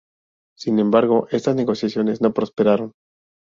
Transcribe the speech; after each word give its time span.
Sin 0.57 0.79
embargo, 0.79 1.27
estas 1.29 1.55
negociaciones 1.55 2.21
no 2.21 2.33
prosperaron. 2.33 2.93